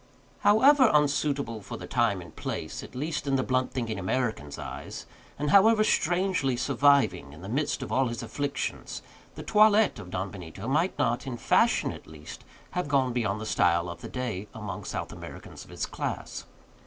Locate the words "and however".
5.37-5.83